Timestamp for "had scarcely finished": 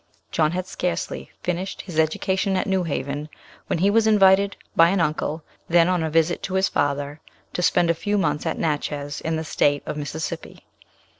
0.53-1.83